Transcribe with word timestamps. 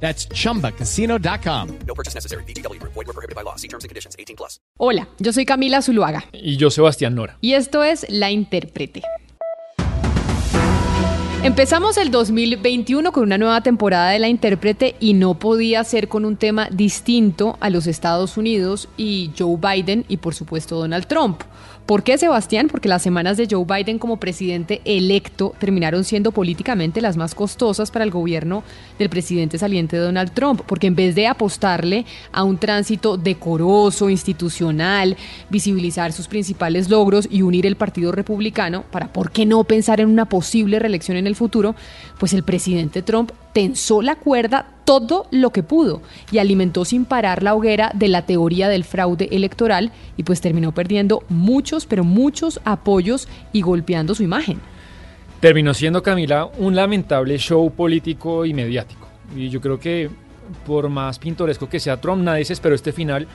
That's 0.00 0.28
chumbacasino.com. 0.28 1.68
No 1.86 1.94
purchase 1.94 2.14
necessary. 2.14 2.44
BGW. 2.44 2.80
Void 2.82 3.06
were 3.06 3.12
prohibited 3.12 3.34
by 3.34 3.42
law. 3.42 3.56
See 3.56 3.68
terms 3.68 3.84
and 3.84 3.88
conditions. 3.88 4.14
18 4.18 4.36
plus. 4.36 4.60
Hola, 4.78 5.08
yo 5.18 5.32
soy 5.32 5.44
Camila 5.46 5.80
Zuluaga 5.82 6.24
Y 6.32 6.56
yo, 6.58 6.70
Sebastián 6.70 7.14
Nora. 7.14 7.38
y 7.40 7.54
esto 7.54 7.82
es 7.82 8.06
La 8.10 8.30
Intérprete. 8.30 9.02
Empezamos 11.42 11.96
el 11.96 12.10
2021 12.10 13.12
con 13.12 13.22
una 13.22 13.38
nueva 13.38 13.60
temporada 13.60 14.10
de 14.10 14.18
La 14.18 14.28
Intérprete 14.28 14.96
y 14.98 15.14
no 15.14 15.38
podía 15.38 15.84
ser 15.84 16.08
con 16.08 16.24
un 16.24 16.36
tema 16.36 16.68
distinto 16.72 17.56
a 17.60 17.70
los 17.70 17.86
Estados 17.86 18.36
Unidos 18.36 18.88
y 18.96 19.30
Joe 19.38 19.56
Biden 19.56 20.04
y 20.08 20.16
por 20.16 20.34
supuesto 20.34 20.76
Donald 20.76 21.06
Trump. 21.06 21.42
¿Por 21.86 22.02
qué, 22.02 22.18
Sebastián? 22.18 22.66
Porque 22.68 22.88
las 22.88 23.02
semanas 23.02 23.36
de 23.36 23.46
Joe 23.48 23.64
Biden 23.64 24.00
como 24.00 24.16
presidente 24.16 24.80
electo 24.84 25.54
terminaron 25.60 26.02
siendo 26.02 26.32
políticamente 26.32 27.00
las 27.00 27.16
más 27.16 27.36
costosas 27.36 27.92
para 27.92 28.04
el 28.04 28.10
gobierno 28.10 28.64
del 28.98 29.08
presidente 29.08 29.56
saliente 29.56 29.96
Donald 29.96 30.32
Trump, 30.32 30.62
porque 30.66 30.88
en 30.88 30.96
vez 30.96 31.14
de 31.14 31.28
apostarle 31.28 32.04
a 32.32 32.42
un 32.42 32.58
tránsito 32.58 33.16
decoroso, 33.16 34.10
institucional, 34.10 35.16
visibilizar 35.48 36.12
sus 36.12 36.26
principales 36.26 36.90
logros 36.90 37.28
y 37.30 37.42
unir 37.42 37.66
el 37.66 37.76
Partido 37.76 38.10
Republicano 38.10 38.82
para, 38.90 39.12
¿por 39.12 39.30
qué 39.30 39.46
no 39.46 39.62
pensar 39.62 40.00
en 40.00 40.08
una 40.08 40.28
posible 40.28 40.80
reelección 40.80 41.16
en 41.16 41.28
el 41.28 41.36
futuro? 41.36 41.76
Pues 42.18 42.32
el 42.32 42.42
presidente 42.42 43.02
Trump 43.02 43.30
tensó 43.56 44.02
la 44.02 44.16
cuerda 44.16 44.66
todo 44.84 45.28
lo 45.30 45.48
que 45.48 45.62
pudo 45.62 46.02
y 46.30 46.36
alimentó 46.36 46.84
sin 46.84 47.06
parar 47.06 47.42
la 47.42 47.54
hoguera 47.54 47.90
de 47.94 48.08
la 48.08 48.26
teoría 48.26 48.68
del 48.68 48.84
fraude 48.84 49.30
electoral 49.32 49.92
y 50.18 50.24
pues 50.24 50.42
terminó 50.42 50.72
perdiendo 50.72 51.22
muchos, 51.30 51.86
pero 51.86 52.04
muchos 52.04 52.60
apoyos 52.66 53.28
y 53.54 53.62
golpeando 53.62 54.14
su 54.14 54.22
imagen. 54.22 54.60
Terminó 55.40 55.72
siendo 55.72 56.02
Camila 56.02 56.50
un 56.58 56.76
lamentable 56.76 57.38
show 57.38 57.70
político 57.70 58.44
y 58.44 58.52
mediático. 58.52 59.08
Y 59.34 59.48
yo 59.48 59.62
creo 59.62 59.80
que 59.80 60.10
por 60.66 60.90
más 60.90 61.18
pintoresco 61.18 61.66
que 61.66 61.80
sea 61.80 61.98
Trump, 61.98 62.22
nadie 62.22 62.44
se 62.44 62.52
esperó 62.52 62.74
este 62.74 62.92
final. 62.92 63.26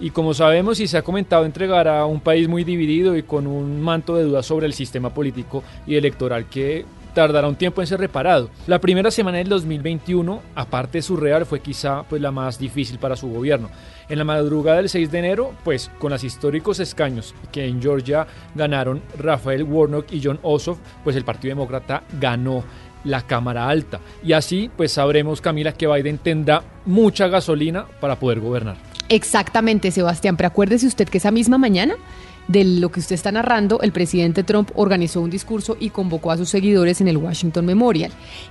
Y 0.00 0.10
como 0.10 0.34
sabemos 0.34 0.80
y 0.80 0.88
se 0.88 0.98
ha 0.98 1.02
comentado, 1.02 1.44
entregará 1.44 2.00
a 2.00 2.06
un 2.06 2.18
país 2.18 2.48
muy 2.48 2.64
dividido 2.64 3.16
y 3.16 3.22
con 3.22 3.46
un 3.46 3.80
manto 3.80 4.16
de 4.16 4.24
dudas 4.24 4.44
sobre 4.44 4.66
el 4.66 4.72
sistema 4.72 5.14
político 5.14 5.62
y 5.86 5.94
electoral 5.94 6.46
que 6.46 6.84
tardará 7.14 7.48
un 7.48 7.56
tiempo 7.56 7.80
en 7.80 7.86
ser 7.86 8.00
reparado. 8.00 8.50
La 8.66 8.80
primera 8.80 9.10
semana 9.10 9.38
del 9.38 9.48
2021, 9.48 10.42
aparte 10.54 10.98
de 10.98 11.02
surreal, 11.02 11.46
fue 11.46 11.60
quizá 11.60 12.02
pues, 12.04 12.20
la 12.20 12.30
más 12.30 12.58
difícil 12.58 12.98
para 12.98 13.16
su 13.16 13.28
gobierno. 13.28 13.70
En 14.08 14.18
la 14.18 14.24
madrugada 14.24 14.78
del 14.78 14.88
6 14.88 15.10
de 15.10 15.18
enero, 15.18 15.54
pues 15.64 15.90
con 15.98 16.10
los 16.10 16.24
históricos 16.24 16.80
escaños 16.80 17.34
que 17.50 17.66
en 17.66 17.80
Georgia 17.80 18.26
ganaron 18.54 19.02
Rafael 19.18 19.62
Warnock 19.62 20.12
y 20.12 20.20
John 20.22 20.38
Ossoff, 20.42 20.78
pues 21.04 21.16
el 21.16 21.24
Partido 21.24 21.54
Demócrata 21.54 22.02
ganó 22.20 22.64
la 23.04 23.22
Cámara 23.22 23.68
Alta. 23.68 24.00
Y 24.22 24.32
así 24.32 24.70
pues 24.76 24.92
sabremos, 24.92 25.40
Camila, 25.40 25.72
que 25.72 25.86
Biden 25.86 26.18
tendrá 26.18 26.62
mucha 26.84 27.28
gasolina 27.28 27.86
para 28.00 28.16
poder 28.16 28.40
gobernar. 28.40 28.76
Exactamente, 29.08 29.90
Sebastián, 29.90 30.36
pero 30.36 30.48
acuérdese 30.48 30.86
usted 30.86 31.08
que 31.08 31.18
esa 31.18 31.30
misma 31.30 31.58
mañana 31.58 31.96
de 32.48 32.64
lo 32.64 32.90
que 32.90 33.00
usted 33.00 33.14
está 33.14 33.32
narrando, 33.32 33.80
el 33.80 33.92
presidente 33.92 34.42
Trump 34.42 34.70
organizó 34.74 35.20
un 35.20 35.30
discurso 35.30 35.76
y 35.78 35.90
convocó 35.90 36.30
a 36.30 36.36
sus 36.36 36.50
seguidores 36.50 37.00
en 37.00 37.08
el 37.08 37.16
Washington 37.16 37.66
Memorial. 37.66 38.10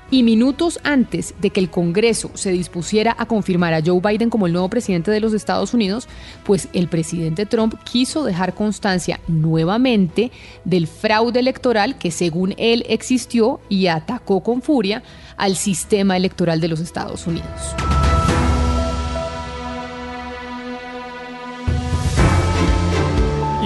Y 0.10 0.24
minutos 0.24 0.80
antes 0.84 1.34
de 1.40 1.50
que 1.50 1.60
el 1.60 1.70
Congreso 1.70 2.32
se 2.34 2.52
dispusiera 2.52 3.16
a 3.18 3.26
confirmar 3.26 3.74
a 3.74 3.82
Joe 3.84 4.02
Biden 4.02 4.30
como 4.30 4.48
el 4.48 4.54
nuevo 4.54 4.70
presidente 4.70 5.12
de 5.12 5.20
los 5.20 5.34
Estados 5.34 5.74
Unidos, 5.74 6.08
pues 6.44 6.70
el 6.74 6.88
presidente 6.88 7.46
Trump 7.46 7.76
quiso 7.84 8.24
dejar 8.24 8.54
constancia 8.54 9.20
nuevamente 9.28 10.32
del 10.66 10.88
fraude 10.88 11.40
electoral 11.40 11.98
que 11.98 12.12
según 12.12 12.54
él 12.58 12.86
existió 12.88 13.60
y 13.70 13.88
atacó 13.88 14.42
con 14.42 14.62
furia 14.62 15.04
al 15.38 15.56
sistema 15.56 16.18
electoral 16.18 16.62
de 16.62 16.68
los 16.68 16.80
Estados 16.80 17.28
Unidos. 17.28 17.76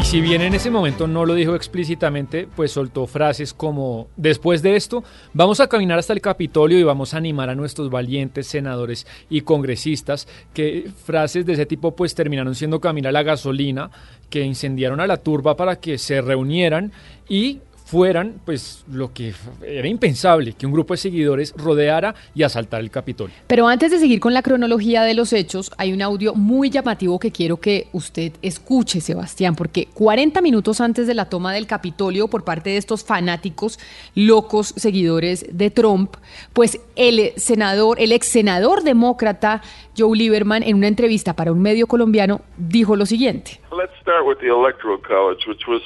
Si 0.05 0.21
bien 0.21 0.43
en 0.43 0.53
ese 0.53 0.69
momento 0.69 1.07
no 1.07 1.25
lo 1.25 1.33
dijo 1.33 1.55
explícitamente, 1.55 2.47
pues 2.55 2.71
soltó 2.71 3.07
frases 3.07 3.55
como, 3.55 4.07
después 4.15 4.61
de 4.61 4.75
esto, 4.75 5.03
vamos 5.33 5.59
a 5.59 5.67
caminar 5.67 5.97
hasta 5.97 6.13
el 6.13 6.21
Capitolio 6.21 6.77
y 6.77 6.83
vamos 6.83 7.13
a 7.13 7.17
animar 7.17 7.49
a 7.49 7.55
nuestros 7.55 7.89
valientes 7.89 8.45
senadores 8.45 9.07
y 9.31 9.41
congresistas, 9.41 10.27
que 10.53 10.91
frases 11.05 11.47
de 11.47 11.53
ese 11.53 11.65
tipo 11.65 11.95
pues 11.95 12.13
terminaron 12.13 12.53
siendo 12.53 12.79
Camila 12.79 13.11
la 13.11 13.23
gasolina, 13.23 13.89
que 14.29 14.43
incendiaron 14.43 14.99
a 14.99 15.07
la 15.07 15.17
turba 15.17 15.57
para 15.57 15.77
que 15.77 15.97
se 15.97 16.21
reunieran 16.21 16.91
y 17.27 17.59
fueran, 17.85 18.41
pues, 18.43 18.83
lo 18.91 19.13
que 19.13 19.33
era 19.63 19.87
impensable, 19.87 20.53
que 20.53 20.65
un 20.65 20.73
grupo 20.73 20.95
de 20.95 20.97
seguidores 20.97 21.53
rodeara 21.55 22.15
y 22.33 22.41
asaltara 22.41 22.81
el 22.81 22.89
Capitolio. 22.89 23.35
Pero 23.45 23.67
antes 23.67 23.91
de 23.91 23.99
seguir 23.99 24.19
con 24.19 24.33
la 24.33 24.41
cronología 24.41 25.03
de 25.03 25.13
los 25.13 25.31
hechos, 25.33 25.71
hay 25.77 25.93
un 25.93 26.01
audio 26.01 26.33
muy 26.33 26.71
llamativo 26.71 27.19
que 27.19 27.31
quiero 27.31 27.57
que 27.57 27.87
usted 27.93 28.33
escuche, 28.41 29.01
Sebastián, 29.01 29.55
porque 29.55 29.87
40 29.93 30.41
minutos 30.41 30.81
antes 30.81 31.05
de 31.05 31.13
la 31.13 31.29
toma 31.29 31.53
del 31.53 31.67
Capitolio 31.67 32.27
por 32.27 32.43
parte 32.43 32.71
de 32.71 32.77
estos 32.77 33.05
fanáticos, 33.05 33.79
locos 34.15 34.73
seguidores 34.75 35.45
de 35.55 35.69
Trump, 35.69 36.15
pues 36.53 36.81
el 36.95 37.33
senador, 37.37 37.99
el 37.99 38.11
ex 38.11 38.27
senador 38.27 38.81
demócrata 38.81 39.61
Joe 39.95 40.17
Lieberman, 40.17 40.63
en 40.63 40.75
una 40.75 40.87
entrevista 40.87 41.35
para 41.35 41.51
un 41.51 41.61
medio 41.61 41.85
colombiano, 41.85 42.41
dijo 42.57 42.95
lo 42.95 43.05
siguiente. 43.05 43.61
Let's 43.71 43.93
start 44.01 44.25
with 44.25 44.37
the 44.39 44.47
Electoral 44.47 44.99
College, 44.99 45.47
which 45.47 45.67
was 45.67 45.81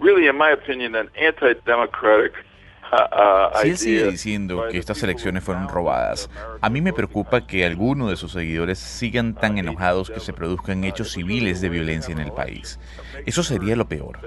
really, 0.00 0.28
in 0.28 0.36
my 0.36 0.52
opinion, 0.52 0.94
an 0.96 1.10
anti-democratic 1.14 2.32
uh, 2.92 2.96
uh, 2.96 3.60
Si 3.60 3.68
él 3.68 3.76
sigue 3.76 4.10
diciendo 4.10 4.64
que 4.70 4.78
estas 4.78 5.02
elecciones 5.02 5.44
fueron 5.44 5.68
robadas, 5.68 6.28
a 6.60 6.70
mí 6.70 6.80
me 6.80 6.92
preocupa 6.92 7.46
que 7.46 7.64
algunos 7.64 8.10
de 8.10 8.16
sus 8.16 8.32
seguidores 8.32 8.78
sigan 8.78 9.34
tan 9.34 9.54
Uh, 9.54 9.58
enojados 9.58 10.10
que 10.10 10.20
se 10.20 10.32
produzcan 10.32 10.84
hechos 10.84 11.12
civiles 11.12 11.60
de 11.60 11.68
violencia 11.68 12.12
en 12.12 12.20
el 12.20 12.32
país. 12.32 12.78
Eso 13.26 13.42
sería 13.42 13.76
lo 13.76 13.86
peor. 13.88 14.18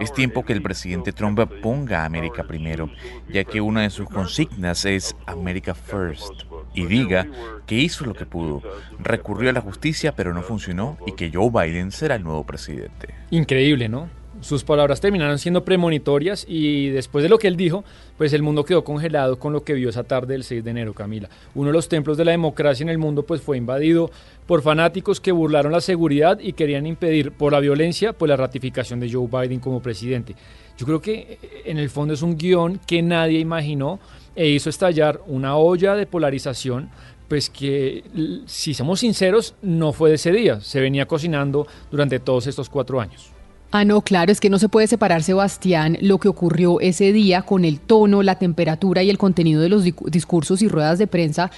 Es 0.00 0.12
tiempo 0.12 0.44
que 0.44 0.52
el 0.52 0.62
presidente 0.62 1.12
Trump 1.12 1.40
ponga 1.60 2.02
a 2.02 2.04
América 2.04 2.44
primero, 2.44 2.90
ya 3.28 3.44
que 3.44 3.60
una 3.60 3.82
de 3.82 3.90
sus 3.90 4.08
consignas 4.08 4.84
es 4.84 5.16
America 5.26 5.74
First, 5.74 6.44
y 6.74 6.86
diga 6.86 7.26
que 7.66 7.74
hizo 7.74 8.04
lo 8.04 8.14
que 8.14 8.26
pudo, 8.26 8.62
recurrió 8.98 9.50
a 9.50 9.52
la 9.54 9.60
justicia 9.60 10.14
pero 10.14 10.32
no 10.32 10.42
funcionó 10.42 10.98
y 11.06 11.12
que 11.12 11.30
Joe 11.32 11.50
Biden 11.50 11.90
será 11.90 12.14
el 12.14 12.22
nuevo 12.22 12.44
presidente. 12.44 13.14
Increíble, 13.30 13.88
¿no? 13.88 14.08
Sus 14.40 14.64
palabras 14.64 15.00
terminaron 15.00 15.38
siendo 15.38 15.64
premonitorias 15.64 16.44
y 16.48 16.88
después 16.90 17.22
de 17.22 17.28
lo 17.28 17.38
que 17.38 17.48
él 17.48 17.56
dijo, 17.56 17.84
pues 18.18 18.32
el 18.32 18.42
mundo 18.42 18.64
quedó 18.64 18.84
congelado 18.84 19.38
con 19.38 19.52
lo 19.52 19.64
que 19.64 19.74
vio 19.74 19.88
esa 19.88 20.04
tarde 20.04 20.34
del 20.34 20.44
6 20.44 20.62
de 20.62 20.70
enero, 20.70 20.94
Camila. 20.94 21.28
Uno 21.54 21.68
de 21.68 21.72
los 21.72 21.88
templos 21.88 22.16
de 22.16 22.24
la 22.24 22.32
democracia 22.32 22.84
en 22.84 22.90
el 22.90 22.98
mundo 22.98 23.24
pues 23.24 23.40
fue 23.40 23.56
invadido 23.56 24.10
por 24.46 24.62
fanáticos 24.62 25.20
que 25.20 25.32
burlaron 25.32 25.72
la 25.72 25.80
seguridad 25.80 26.38
y 26.38 26.52
querían 26.52 26.86
impedir 26.86 27.32
por 27.32 27.52
la 27.52 27.60
violencia 27.60 28.12
pues 28.12 28.28
la 28.28 28.36
ratificación 28.36 29.00
de 29.00 29.10
Joe 29.10 29.26
Biden 29.26 29.60
como 29.60 29.80
presidente. 29.80 30.34
Yo 30.76 30.86
creo 30.86 31.00
que 31.00 31.38
eh, 31.42 31.62
en 31.64 31.78
el 31.78 31.90
fondo 31.90 32.14
es 32.14 32.22
un 32.22 32.36
guion 32.36 32.80
que 32.86 33.02
nadie 33.02 33.38
imaginó 33.38 33.98
e 34.34 34.48
hizo 34.48 34.68
estallar 34.68 35.20
una 35.26 35.56
olla 35.56 35.94
de 35.94 36.06
polarización 36.06 36.90
pues 37.28 37.50
que, 37.50 38.04
si 38.46 38.72
somos 38.72 39.00
sinceros, 39.00 39.54
no 39.60 39.92
fue 39.92 40.10
de 40.10 40.14
ese 40.14 40.30
día, 40.30 40.60
se 40.60 40.80
venía 40.80 41.06
cocinando 41.06 41.66
durante 41.90 42.20
todos 42.20 42.46
estos 42.46 42.68
cuatro 42.68 43.00
años. 43.00 43.35
Ah, 43.72 43.84
no, 43.84 44.00
claro, 44.00 44.30
es 44.30 44.40
que 44.40 44.48
no 44.48 44.58
se 44.58 44.68
puede 44.68 44.86
separar, 44.86 45.22
Sebastián, 45.22 45.98
lo 46.00 46.18
que 46.18 46.28
ocurrió 46.28 46.80
ese 46.80 47.12
día 47.12 47.42
con 47.42 47.64
el 47.64 47.80
tono, 47.80 48.22
la 48.22 48.38
temperatura 48.38 49.02
y 49.02 49.10
el 49.10 49.18
contenido 49.18 49.60
de 49.60 49.68
los 49.68 49.84
discursos 49.84 50.62
y 50.62 50.68
ruedas 50.68 50.98
de 50.98 51.06
prensa 51.06 51.50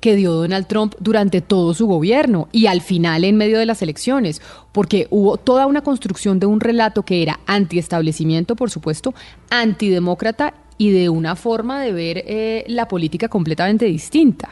que 0.00 0.14
dio 0.14 0.32
Donald 0.32 0.66
Trump 0.66 0.94
durante 1.00 1.40
todo 1.40 1.74
su 1.74 1.86
gobierno 1.86 2.48
y 2.52 2.66
al 2.66 2.80
final 2.80 3.24
en 3.24 3.36
medio 3.36 3.58
de 3.58 3.66
las 3.66 3.82
elecciones, 3.82 4.40
porque 4.72 5.08
hubo 5.10 5.36
toda 5.38 5.66
una 5.66 5.82
construcción 5.82 6.38
de 6.38 6.46
un 6.46 6.60
relato 6.60 7.02
que 7.02 7.22
era 7.22 7.40
antiestablecimiento, 7.46 8.56
por 8.56 8.70
supuesto, 8.70 9.14
antidemócrata 9.50 10.54
y 10.78 10.90
de 10.90 11.08
una 11.08 11.34
forma 11.34 11.80
de 11.80 11.92
ver 11.92 12.22
eh, 12.26 12.64
la 12.68 12.86
política 12.88 13.28
completamente 13.28 13.86
distinta. 13.86 14.50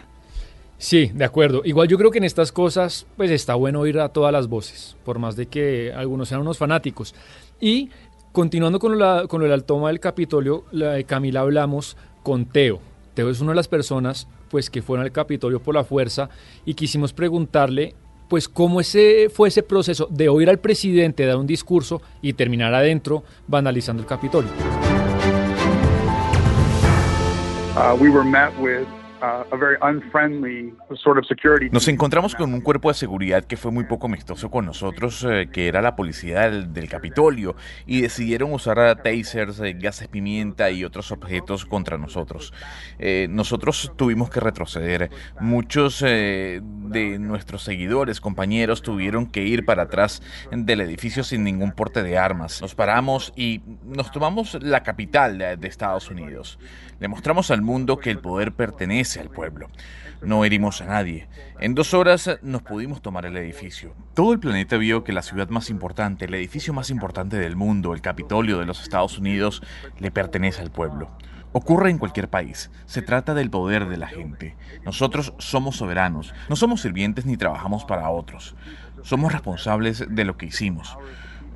Sí, 0.84 1.10
de 1.14 1.24
acuerdo. 1.24 1.62
Igual 1.64 1.88
yo 1.88 1.96
creo 1.96 2.10
que 2.10 2.18
en 2.18 2.24
estas 2.24 2.52
cosas, 2.52 3.06
pues 3.16 3.30
está 3.30 3.54
bueno 3.54 3.80
oír 3.80 3.98
a 3.98 4.10
todas 4.10 4.30
las 4.30 4.48
voces, 4.48 4.98
por 5.02 5.18
más 5.18 5.34
de 5.34 5.46
que 5.46 5.94
algunos 5.94 6.28
sean 6.28 6.42
unos 6.42 6.58
fanáticos. 6.58 7.14
Y 7.58 7.88
continuando 8.32 8.78
con 8.78 8.98
la, 8.98 9.26
con 9.26 9.48
la 9.48 9.58
toma 9.60 9.88
del 9.88 9.98
Capitolio, 9.98 10.66
Camila 11.06 11.40
hablamos 11.40 11.96
con 12.22 12.44
Teo. 12.44 12.80
Teo 13.14 13.30
es 13.30 13.40
una 13.40 13.52
de 13.52 13.56
las 13.56 13.66
personas, 13.66 14.28
pues, 14.50 14.68
que 14.68 14.82
fueron 14.82 15.06
al 15.06 15.12
Capitolio 15.12 15.58
por 15.58 15.74
la 15.74 15.84
fuerza 15.84 16.28
y 16.66 16.74
quisimos 16.74 17.14
preguntarle 17.14 17.94
pues 18.28 18.46
cómo 18.46 18.78
ese 18.78 19.30
fue 19.30 19.48
ese 19.48 19.62
proceso 19.62 20.06
de 20.10 20.28
oír 20.28 20.50
al 20.50 20.58
presidente 20.58 21.24
dar 21.24 21.38
un 21.38 21.46
discurso 21.46 22.02
y 22.20 22.34
terminar 22.34 22.74
adentro 22.74 23.24
vandalizando 23.46 24.02
el 24.02 24.06
Capitolio. 24.06 24.50
Uh, 27.74 27.96
we 27.98 28.10
were 28.10 28.22
met 28.22 28.52
with 28.60 28.86
nos 31.70 31.88
encontramos 31.88 32.34
con 32.34 32.52
un 32.52 32.60
cuerpo 32.60 32.88
de 32.88 32.94
seguridad 32.94 33.44
que 33.44 33.56
fue 33.56 33.70
muy 33.70 33.84
poco 33.84 34.06
amistoso 34.06 34.50
con 34.50 34.66
nosotros, 34.66 35.24
eh, 35.28 35.48
que 35.52 35.68
era 35.68 35.82
la 35.82 35.96
policía 35.96 36.50
del, 36.50 36.88
Capitolio, 36.88 37.56
y 37.86 38.02
decidieron 38.02 38.52
usar 38.52 39.02
tasers, 39.02 39.60
eh, 39.60 39.74
gases 39.74 40.08
pimienta 40.08 40.70
y 40.70 40.84
otros 40.84 41.10
objetos 41.12 41.64
contra 41.64 41.96
nosotros. 41.98 42.52
Eh, 42.98 43.26
nosotros 43.30 43.92
tuvimos 43.96 44.30
que 44.30 44.40
retroceder. 44.40 45.10
Muchos 45.40 46.00
de 46.00 46.60
nuestros 47.18 47.62
seguidores, 47.62 48.20
compañeros, 48.20 48.82
tuvieron 48.82 49.26
que 49.26 49.42
ir 49.44 49.64
para 49.64 49.84
atrás 49.84 50.22
del 50.50 50.80
edificio 50.80 51.24
sin 51.24 51.44
ningún 51.44 51.72
porte 51.72 52.02
de 52.02 52.18
armas. 52.18 52.60
Nos 52.60 52.74
paramos 52.74 53.32
y 53.36 53.62
nos 53.84 54.10
tomamos 54.10 54.58
la 54.60 54.82
capital 54.82 55.38
de 55.38 55.68
Estados 55.68 56.10
Unidos. 56.10 56.58
Le 57.00 57.08
mostramos 57.08 57.50
al 57.50 57.60
mundo 57.62 57.98
que 57.98 58.10
el 58.10 58.18
poder 58.18 58.52
pertenece 58.52 59.03
al 59.20 59.30
pueblo. 59.30 59.68
No 60.22 60.44
herimos 60.44 60.80
a 60.80 60.86
nadie. 60.86 61.28
En 61.60 61.74
dos 61.74 61.92
horas 61.92 62.38
nos 62.42 62.62
pudimos 62.62 63.02
tomar 63.02 63.26
el 63.26 63.36
edificio. 63.36 63.94
Todo 64.14 64.32
el 64.32 64.40
planeta 64.40 64.76
vio 64.76 65.04
que 65.04 65.12
la 65.12 65.22
ciudad 65.22 65.48
más 65.50 65.68
importante, 65.70 66.24
el 66.24 66.34
edificio 66.34 66.72
más 66.72 66.90
importante 66.90 67.36
del 67.36 67.56
mundo, 67.56 67.92
el 67.92 68.00
Capitolio 68.00 68.58
de 68.58 68.66
los 68.66 68.82
Estados 68.82 69.18
Unidos, 69.18 69.62
le 69.98 70.10
pertenece 70.10 70.62
al 70.62 70.70
pueblo. 70.70 71.10
Ocurre 71.52 71.90
en 71.90 71.98
cualquier 71.98 72.28
país. 72.28 72.70
Se 72.86 73.02
trata 73.02 73.34
del 73.34 73.50
poder 73.50 73.86
de 73.88 73.98
la 73.98 74.08
gente. 74.08 74.56
Nosotros 74.84 75.34
somos 75.38 75.76
soberanos. 75.76 76.34
No 76.48 76.56
somos 76.56 76.80
sirvientes 76.80 77.26
ni 77.26 77.36
trabajamos 77.36 77.84
para 77.84 78.10
otros. 78.10 78.56
Somos 79.02 79.32
responsables 79.32 80.04
de 80.08 80.24
lo 80.24 80.36
que 80.36 80.46
hicimos. 80.46 80.96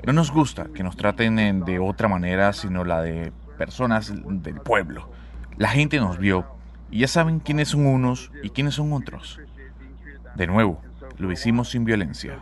No 0.05 0.13
nos 0.13 0.31
gusta 0.31 0.67
que 0.75 0.85
nos 0.85 0.97
traten 0.97 1.65
de 1.65 1.79
otra 1.79 2.07
manera 2.07 2.53
sino 2.53 2.85
la 2.85 3.03
de 3.03 3.33
personas 3.57 4.13
del 4.15 4.61
pueblo. 4.61 5.11
La 5.57 5.69
gente 5.69 5.99
nos 5.99 6.19
vio 6.19 6.47
y 6.91 7.01
ya 7.01 7.09
saben 7.09 7.41
quiénes 7.41 7.69
son 7.69 7.87
unos 7.87 8.31
y 8.43 8.51
quiénes 8.51 8.75
son 8.75 8.93
otros. 8.93 9.41
De 10.35 10.47
nuevo, 10.47 10.81
lo 11.19 11.33
hicimos 11.33 11.71
sin 11.71 11.85
violencia. 11.85 12.39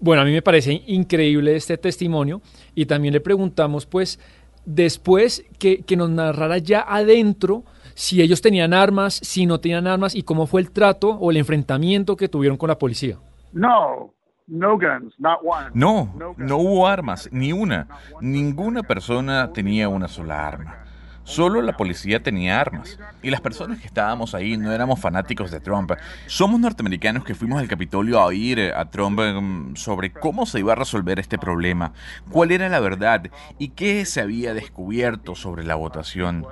Bueno, 0.00 0.22
a 0.22 0.24
mí 0.24 0.32
me 0.32 0.42
parece 0.42 0.82
increíble 0.86 1.56
este 1.56 1.78
testimonio 1.78 2.42
y 2.74 2.86
también 2.86 3.14
le 3.14 3.20
preguntamos, 3.20 3.86
pues, 3.86 4.18
después 4.64 5.44
que, 5.58 5.82
que 5.82 5.96
nos 5.96 6.10
narrara 6.10 6.58
ya 6.58 6.84
adentro 6.86 7.64
si 7.94 8.20
ellos 8.20 8.42
tenían 8.42 8.74
armas, 8.74 9.14
si 9.14 9.46
no 9.46 9.58
tenían 9.58 9.86
armas 9.86 10.14
y 10.14 10.22
cómo 10.22 10.46
fue 10.46 10.60
el 10.60 10.70
trato 10.70 11.10
o 11.10 11.30
el 11.30 11.38
enfrentamiento 11.38 12.16
que 12.16 12.28
tuvieron 12.28 12.58
con 12.58 12.68
la 12.68 12.78
policía. 12.78 13.18
No, 13.52 14.15
no, 15.74 16.14
no 16.36 16.56
hubo 16.56 16.86
armas, 16.86 17.28
ni 17.32 17.52
una. 17.52 17.88
Ninguna 18.20 18.82
persona 18.82 19.52
tenía 19.52 19.88
una 19.88 20.08
sola 20.08 20.46
arma. 20.46 20.85
Solo 21.26 21.60
la 21.60 21.76
policía 21.76 22.22
tenía 22.22 22.60
armas. 22.60 23.00
Y 23.20 23.30
las 23.30 23.40
personas 23.40 23.80
que 23.80 23.88
estábamos 23.88 24.32
ahí 24.32 24.56
no 24.56 24.70
éramos 24.70 25.00
fanáticos 25.00 25.50
de 25.50 25.58
Trump. 25.58 25.90
Somos 26.26 26.60
norteamericanos 26.60 27.24
que 27.24 27.34
fuimos 27.34 27.58
al 27.58 27.66
Capitolio 27.66 28.20
a 28.20 28.26
oír 28.26 28.72
a 28.72 28.84
Trump 28.90 29.18
mm, 29.20 29.74
sobre 29.74 30.12
cómo 30.12 30.46
se 30.46 30.60
iba 30.60 30.72
a 30.72 30.76
resolver 30.76 31.18
este 31.18 31.36
problema, 31.36 31.92
cuál 32.30 32.52
era 32.52 32.68
la 32.68 32.78
verdad 32.78 33.24
y 33.58 33.70
qué 33.70 34.04
se 34.04 34.20
había 34.20 34.54
descubierto 34.54 35.34
sobre 35.34 35.64
la 35.64 35.74
votación. 35.74 36.46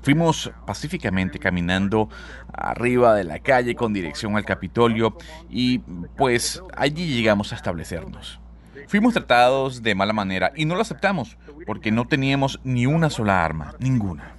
Fuimos 0.00 0.50
pacíficamente 0.66 1.38
caminando 1.38 2.08
arriba 2.54 3.14
de 3.14 3.24
la 3.24 3.40
calle 3.40 3.74
con 3.74 3.92
dirección 3.92 4.36
al 4.38 4.46
Capitolio 4.46 5.18
y 5.50 5.80
pues 6.16 6.62
allí 6.74 7.08
llegamos 7.08 7.52
a 7.52 7.56
establecernos. 7.56 8.40
Fuimos 8.86 9.14
tratados 9.14 9.82
de 9.82 9.94
mala 9.94 10.12
manera 10.12 10.52
y 10.54 10.64
no 10.64 10.76
lo 10.76 10.82
aceptamos 10.82 11.36
porque 11.66 11.90
no 11.90 12.06
teníamos 12.06 12.60
ni 12.62 12.86
una 12.86 13.10
sola 13.10 13.44
arma, 13.44 13.74
ninguna. 13.80 14.36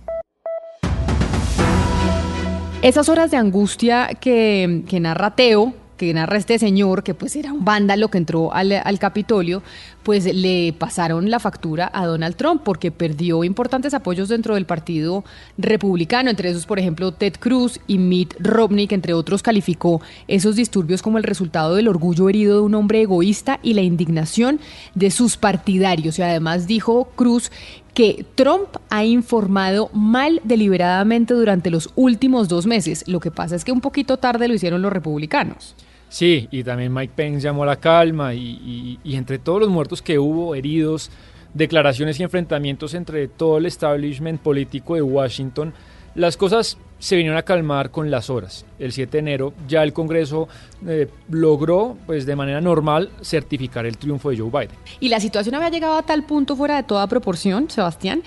Esas 2.82 3.10
horas 3.10 3.32
de 3.32 3.38
angustia 3.38 4.10
que, 4.22 4.84
que 4.88 5.00
narra 5.00 5.36
Teo 5.36 5.74
que 5.98 6.14
narra 6.14 6.38
este 6.38 6.60
señor, 6.60 7.04
que 7.04 7.14
pues 7.14 7.36
era 7.36 7.52
un 7.52 7.66
vándalo 7.66 8.10
que 8.10 8.18
entró 8.18 8.54
al, 8.54 8.72
al, 8.72 9.00
Capitolio, 9.00 9.64
pues 10.04 10.26
le 10.34 10.74
pasaron 10.78 11.30
la 11.30 11.40
factura 11.40 11.92
a 11.94 12.06
Donald 12.06 12.36
Trump 12.36 12.62
porque 12.64 12.92
perdió 12.92 13.44
importantes 13.44 13.94
apoyos 13.94 14.30
dentro 14.30 14.56
del 14.56 14.66
Partido 14.66 15.26
Republicano, 15.58 16.30
entre 16.30 16.50
esos, 16.50 16.66
por 16.66 16.80
ejemplo, 16.80 17.12
Ted 17.12 17.34
Cruz 17.40 17.80
y 17.88 17.98
Mitt 17.98 18.36
Romney, 18.40 18.88
que 18.88 18.96
entre 18.96 19.14
otros 19.14 19.44
calificó 19.44 20.02
esos 20.28 20.56
disturbios 20.56 21.02
como 21.02 21.18
el 21.18 21.24
resultado 21.24 21.76
del 21.76 21.88
orgullo 21.88 22.30
herido 22.30 22.56
de 22.56 22.62
un 22.62 22.76
hombre 22.76 23.02
egoísta 23.02 23.60
y 23.64 23.74
la 23.74 23.82
indignación 23.82 24.60
de 24.96 25.12
sus 25.12 25.38
partidarios. 25.38 26.20
Y 26.20 26.22
además 26.22 26.68
dijo 26.68 27.10
Cruz 27.16 27.52
que 27.98 28.26
Trump 28.36 28.78
ha 28.92 29.06
informado 29.06 29.90
mal 29.92 30.40
deliberadamente 30.44 31.34
durante 31.34 31.72
los 31.72 31.90
últimos 31.96 32.48
dos 32.48 32.68
meses. 32.68 33.04
Lo 33.08 33.20
que 33.20 33.32
pasa 33.32 33.56
es 33.56 33.66
que 33.66 33.72
un 33.72 33.82
poquito 33.82 34.18
tarde 34.18 34.48
lo 34.48 34.54
hicieron 34.54 34.84
los 34.84 34.94
republicanos. 34.94 35.76
Sí, 36.10 36.48
y 36.52 36.64
también 36.64 36.94
Mike 36.94 37.14
Pence 37.16 37.42
llamó 37.42 37.64
a 37.64 37.68
la 37.68 37.76
calma 37.78 38.34
y, 38.34 39.00
entre 39.04 39.40
todos 39.40 39.60
los 39.60 39.70
muertos 39.70 40.02
que 40.02 40.20
hubo, 40.20 40.56
heridos, 40.56 41.12
declaraciones 41.54 42.20
y 42.20 42.24
enfrentamientos 42.24 42.94
entre 42.94 43.28
todo 43.28 43.58
el 43.58 43.66
establishment 43.66 44.42
político 44.42 44.96
de 44.96 45.02
Washington, 45.02 45.74
las 46.16 46.38
cosas 46.38 46.78
se 47.00 47.16
vinieron 47.16 47.38
a 47.38 47.44
calmar 47.44 47.92
con 47.92 48.10
las 48.12 48.30
horas. 48.30 48.66
El 48.80 48.92
7 48.92 49.12
de 49.12 49.20
enero 49.20 49.54
ya 49.68 49.84
el 49.84 49.94
Congreso 49.94 50.48
eh, 50.86 51.10
logró, 51.30 51.98
pues 52.06 52.26
de 52.26 52.36
manera 52.36 52.62
normal, 52.62 53.10
certificar 53.22 53.86
el 53.86 53.98
triunfo 53.98 54.30
de 54.30 54.38
Joe 54.38 54.50
Biden. 54.50 54.78
Y 55.00 55.10
la 55.10 55.20
situación 55.20 55.56
había 55.56 55.70
llegado 55.70 55.98
a 55.98 56.04
tal 56.04 56.24
punto 56.24 56.56
fuera 56.56 56.76
de 56.76 56.84
toda 56.84 57.08
proporción, 57.08 57.70
Sebastián, 57.70 58.24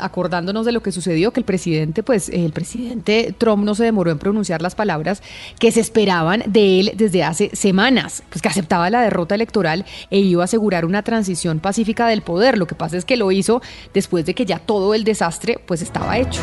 acordándonos 0.00 0.66
de 0.66 0.72
lo 0.72 0.82
que 0.82 0.92
sucedió, 0.92 1.32
que 1.32 1.40
el 1.40 1.46
presidente, 1.46 2.02
pues 2.02 2.28
el 2.28 2.52
presidente 2.52 3.34
Trump 3.36 3.64
no 3.64 3.74
se 3.74 3.84
demoró 3.84 4.10
en 4.10 4.18
pronunciar 4.18 4.62
las 4.62 4.74
palabras 4.74 5.22
que 5.58 5.72
se 5.72 5.80
esperaban 5.80 6.42
de 6.46 6.80
él 6.80 6.92
desde 6.96 7.24
hace 7.24 7.50
semanas, 7.54 8.22
pues 8.28 8.42
que 8.42 8.48
aceptaba 8.48 8.90
la 8.90 9.02
derrota 9.02 9.34
electoral 9.34 9.84
e 10.10 10.18
iba 10.20 10.42
a 10.42 10.44
asegurar 10.44 10.84
una 10.84 11.02
transición 11.02 11.60
pacífica 11.60 12.06
del 12.06 12.22
poder. 12.22 12.58
Lo 12.58 12.66
que 12.66 12.74
pasa 12.74 12.96
es 12.96 13.04
que 13.04 13.16
lo 13.16 13.32
hizo 13.32 13.60
después 13.94 14.26
de 14.26 14.34
que 14.34 14.46
ya 14.46 14.58
todo 14.58 14.94
el 14.94 15.04
desastre 15.04 15.58
pues 15.66 15.82
estaba 15.82 16.18
hecho. 16.18 16.40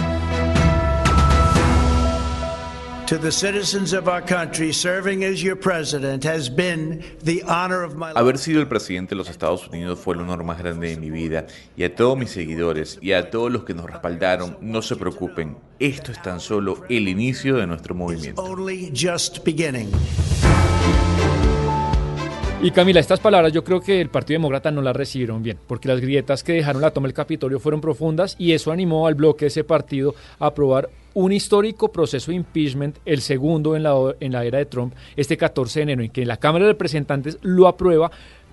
Haber 8.15 8.37
sido 8.37 8.59
el 8.59 8.67
presidente 8.67 9.11
de 9.11 9.15
los 9.15 9.29
Estados 9.29 9.65
Unidos 9.69 9.97
fue 9.97 10.15
el 10.15 10.21
honor 10.21 10.43
más 10.43 10.57
grande 10.57 10.89
de 10.89 10.97
mi 10.97 11.09
vida. 11.09 11.47
Y 11.77 11.85
a 11.85 11.95
todos 11.95 12.17
mis 12.17 12.31
seguidores 12.31 12.99
y 13.01 13.13
a 13.13 13.29
todos 13.29 13.49
los 13.49 13.63
que 13.63 13.73
nos 13.73 13.85
respaldaron, 13.85 14.57
no 14.59 14.81
se 14.81 14.97
preocupen, 14.97 15.57
esto 15.79 16.11
es 16.11 16.21
tan 16.21 16.41
solo 16.41 16.83
el 16.89 17.07
inicio 17.07 17.55
de 17.55 17.65
nuestro 17.65 17.95
movimiento. 17.95 18.41
Y 22.59 22.71
Camila, 22.71 22.99
estas 22.99 23.19
palabras 23.19 23.53
yo 23.53 23.63
creo 23.63 23.79
que 23.79 24.01
el 24.01 24.09
Partido 24.09 24.39
Demócrata 24.39 24.71
no 24.71 24.81
las 24.81 24.95
recibieron 24.95 25.43
bien, 25.43 25.59
porque 25.67 25.87
las 25.87 26.01
grietas 26.01 26.43
que 26.43 26.53
dejaron 26.53 26.81
la 26.81 26.89
toma 26.89 27.07
del 27.07 27.13
Capitolio 27.13 27.59
fueron 27.59 27.81
profundas 27.81 28.35
y 28.39 28.53
eso 28.53 28.71
animó 28.71 29.05
al 29.05 29.13
bloque 29.13 29.45
de 29.45 29.49
ese 29.49 29.63
partido 29.63 30.15
a 30.39 30.47
aprobar 30.47 30.89
un 31.13 31.31
histórico 31.31 31.91
proceso 31.91 32.31
de 32.31 32.37
impeachment, 32.37 32.97
el 33.05 33.21
segundo 33.21 33.75
en 33.75 33.83
la, 33.83 33.93
en 34.19 34.31
la 34.31 34.43
era 34.43 34.57
de 34.57 34.65
Trump, 34.65 34.93
este 35.15 35.37
14 35.37 35.79
de 35.79 35.83
enero, 35.83 36.01
en 36.01 36.09
que 36.09 36.25
la 36.25 36.37
Cámara 36.37 36.65
de 36.65 36.71
Representantes 36.71 37.37
lo 37.43 37.67
aprueba 37.67 38.09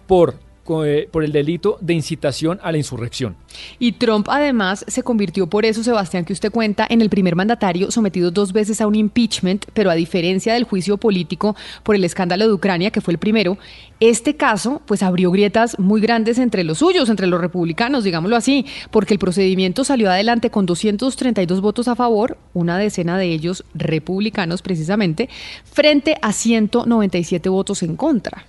por 0.06 0.34
por 0.64 1.24
el 1.24 1.32
delito 1.32 1.78
de 1.80 1.94
incitación 1.94 2.58
a 2.62 2.72
la 2.72 2.78
insurrección. 2.78 3.36
Y 3.78 3.92
Trump 3.92 4.28
además 4.30 4.84
se 4.88 5.02
convirtió 5.02 5.46
por 5.46 5.64
eso, 5.64 5.84
Sebastián, 5.84 6.24
que 6.24 6.32
usted 6.32 6.50
cuenta, 6.50 6.86
en 6.88 7.00
el 7.00 7.10
primer 7.10 7.36
mandatario 7.36 7.90
sometido 7.90 8.30
dos 8.30 8.52
veces 8.52 8.80
a 8.80 8.86
un 8.86 8.94
impeachment, 8.94 9.66
pero 9.74 9.90
a 9.90 9.94
diferencia 9.94 10.54
del 10.54 10.64
juicio 10.64 10.96
político 10.96 11.54
por 11.82 11.94
el 11.94 12.04
escándalo 12.04 12.46
de 12.46 12.52
Ucrania, 12.52 12.90
que 12.90 13.00
fue 13.00 13.12
el 13.12 13.18
primero, 13.18 13.58
este 14.00 14.36
caso 14.36 14.82
pues 14.86 15.02
abrió 15.02 15.30
grietas 15.30 15.78
muy 15.78 16.00
grandes 16.00 16.38
entre 16.38 16.64
los 16.64 16.78
suyos, 16.78 17.08
entre 17.08 17.26
los 17.26 17.40
republicanos, 17.40 18.04
digámoslo 18.04 18.36
así, 18.36 18.66
porque 18.90 19.14
el 19.14 19.20
procedimiento 19.20 19.84
salió 19.84 20.10
adelante 20.10 20.50
con 20.50 20.66
232 20.66 21.60
votos 21.60 21.88
a 21.88 21.94
favor, 21.94 22.38
una 22.54 22.78
decena 22.78 23.18
de 23.18 23.26
ellos 23.26 23.64
republicanos 23.74 24.62
precisamente, 24.62 25.28
frente 25.64 26.16
a 26.22 26.32
197 26.32 27.48
votos 27.48 27.82
en 27.82 27.96
contra. 27.96 28.46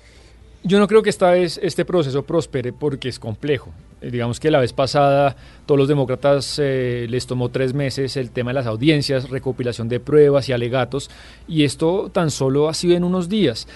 Yo 0.68 0.80
no 0.80 0.88
creo 0.88 1.04
que 1.04 1.12
esta 1.12 1.30
vez 1.30 1.60
este 1.62 1.86
proceso 1.86 2.24
prospere 2.24 2.74
porque 2.74 3.08
es 3.08 3.20
complejo. 3.20 3.72
Eh, 4.02 4.10
digamos 4.10 4.40
que 4.40 4.50
la 4.50 4.60
vez 4.60 4.74
pasada 4.74 5.36
todos 5.68 5.78
los 5.78 5.88
demócratas 5.88 6.60
eh, 6.60 7.06
les 7.08 7.28
tomó 7.28 7.50
tres 7.50 7.76
meses 7.76 8.18
el 8.18 8.32
tema 8.32 8.50
de 8.50 8.56
las 8.56 8.66
audiencias, 8.66 9.30
recopilación 9.30 9.90
de 9.90 10.00
pruebas 10.00 10.50
y 10.50 10.54
alegatos, 10.54 11.12
y 11.48 11.66
esto 11.66 12.10
tan 12.12 12.32
solo 12.32 12.68
ha 12.68 12.74
sido 12.74 12.96
en 12.96 13.04
unos 13.04 13.30
días. 13.30 13.68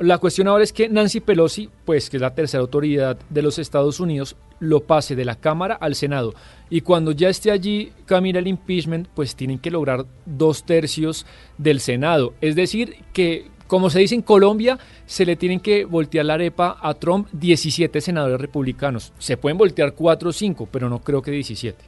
La 0.00 0.16
cuestión 0.16 0.48
ahora 0.48 0.64
es 0.64 0.72
que 0.72 0.88
Nancy 0.88 1.20
Pelosi, 1.20 1.68
pues 1.84 2.08
que 2.08 2.16
es 2.16 2.22
la 2.22 2.34
tercera 2.34 2.62
autoridad 2.62 3.18
de 3.28 3.42
los 3.42 3.58
Estados 3.58 4.00
Unidos, 4.00 4.34
lo 4.60 4.80
pase 4.80 5.14
de 5.14 5.26
la 5.26 5.34
Cámara 5.34 5.74
al 5.74 5.94
Senado. 5.94 6.32
Y 6.70 6.80
cuando 6.80 7.12
ya 7.12 7.28
esté 7.28 7.50
allí, 7.50 7.92
Camila, 8.06 8.38
el 8.38 8.46
impeachment, 8.46 9.08
pues 9.08 9.36
tienen 9.36 9.58
que 9.58 9.70
lograr 9.70 10.06
dos 10.24 10.64
tercios 10.64 11.26
del 11.58 11.80
Senado. 11.80 12.32
Es 12.40 12.56
decir, 12.56 12.96
que, 13.12 13.50
como 13.70 13.88
se 13.88 14.00
dice 14.00 14.16
en 14.16 14.22
Colombia, 14.22 14.80
se 15.06 15.24
le 15.24 15.36
tienen 15.36 15.60
que 15.60 15.84
voltear 15.84 16.26
la 16.26 16.34
arepa 16.34 16.76
a 16.82 16.92
Trump 16.94 17.28
17 17.30 18.00
senadores 18.00 18.40
republicanos. 18.40 19.12
Se 19.20 19.36
pueden 19.36 19.58
voltear 19.58 19.92
4 19.92 20.28
o 20.28 20.32
5, 20.32 20.68
pero 20.72 20.88
no 20.88 20.98
creo 20.98 21.22
que 21.22 21.30
17. 21.30 21.78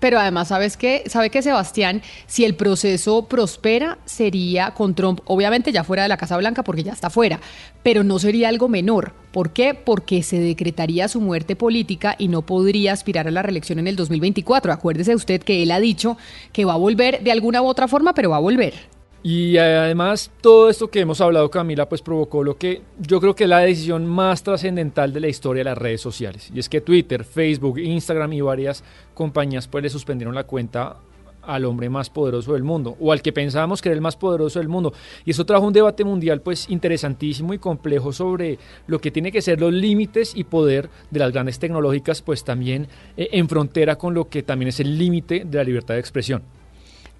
Pero 0.00 0.18
además, 0.18 0.48
¿sabes 0.48 0.78
qué? 0.78 1.02
¿Sabe 1.06 1.28
que 1.28 1.42
Sebastián, 1.42 2.00
si 2.26 2.46
el 2.46 2.54
proceso 2.54 3.26
prospera, 3.26 3.98
sería 4.06 4.70
con 4.70 4.94
Trump, 4.94 5.20
obviamente 5.26 5.70
ya 5.70 5.84
fuera 5.84 6.04
de 6.04 6.08
la 6.08 6.16
Casa 6.16 6.38
Blanca 6.38 6.64
porque 6.64 6.82
ya 6.82 6.92
está 6.92 7.10
fuera, 7.10 7.40
pero 7.82 8.04
no 8.04 8.18
sería 8.18 8.48
algo 8.48 8.70
menor. 8.70 9.12
¿Por 9.30 9.52
qué? 9.52 9.74
Porque 9.74 10.22
se 10.22 10.40
decretaría 10.40 11.08
su 11.08 11.20
muerte 11.20 11.56
política 11.56 12.16
y 12.18 12.28
no 12.28 12.40
podría 12.40 12.94
aspirar 12.94 13.28
a 13.28 13.32
la 13.32 13.42
reelección 13.42 13.78
en 13.80 13.86
el 13.86 13.96
2024. 13.96 14.72
Acuérdese 14.72 15.14
usted 15.14 15.42
que 15.42 15.62
él 15.62 15.72
ha 15.72 15.78
dicho 15.78 16.16
que 16.54 16.64
va 16.64 16.72
a 16.72 16.78
volver 16.78 17.22
de 17.22 17.32
alguna 17.32 17.60
u 17.60 17.66
otra 17.66 17.86
forma, 17.86 18.14
pero 18.14 18.30
va 18.30 18.36
a 18.36 18.40
volver. 18.40 18.96
Y 19.22 19.56
además 19.58 20.30
todo 20.40 20.70
esto 20.70 20.88
que 20.88 21.00
hemos 21.00 21.20
hablado 21.20 21.50
Camila 21.50 21.88
pues 21.88 22.02
provocó 22.02 22.44
lo 22.44 22.56
que 22.56 22.82
yo 23.00 23.20
creo 23.20 23.34
que 23.34 23.44
es 23.44 23.50
la 23.50 23.58
decisión 23.58 24.06
más 24.06 24.44
trascendental 24.44 25.12
de 25.12 25.20
la 25.20 25.28
historia 25.28 25.60
de 25.60 25.70
las 25.70 25.78
redes 25.78 26.00
sociales. 26.00 26.50
Y 26.54 26.60
es 26.60 26.68
que 26.68 26.80
Twitter, 26.80 27.24
Facebook, 27.24 27.78
Instagram 27.78 28.32
y 28.32 28.40
varias 28.40 28.84
compañías 29.14 29.66
pues 29.66 29.82
le 29.82 29.90
suspendieron 29.90 30.34
la 30.34 30.44
cuenta 30.44 30.98
al 31.42 31.64
hombre 31.64 31.88
más 31.88 32.10
poderoso 32.10 32.52
del 32.52 32.62
mundo 32.62 32.96
o 33.00 33.10
al 33.10 33.22
que 33.22 33.32
pensábamos 33.32 33.80
que 33.80 33.88
era 33.88 33.96
el 33.96 34.02
más 34.02 34.16
poderoso 34.16 34.60
del 34.60 34.68
mundo. 34.68 34.92
Y 35.24 35.32
eso 35.32 35.44
trajo 35.44 35.66
un 35.66 35.72
debate 35.72 36.04
mundial 36.04 36.40
pues 36.40 36.68
interesantísimo 36.68 37.54
y 37.54 37.58
complejo 37.58 38.12
sobre 38.12 38.58
lo 38.86 39.00
que 39.00 39.10
tiene 39.10 39.32
que 39.32 39.42
ser 39.42 39.60
los 39.60 39.72
límites 39.72 40.36
y 40.36 40.44
poder 40.44 40.90
de 41.10 41.18
las 41.18 41.32
grandes 41.32 41.58
tecnológicas 41.58 42.22
pues 42.22 42.44
también 42.44 42.86
eh, 43.16 43.30
en 43.32 43.48
frontera 43.48 43.96
con 43.96 44.14
lo 44.14 44.28
que 44.28 44.44
también 44.44 44.68
es 44.68 44.78
el 44.78 44.96
límite 44.96 45.44
de 45.44 45.58
la 45.58 45.64
libertad 45.64 45.94
de 45.94 46.00
expresión. 46.00 46.57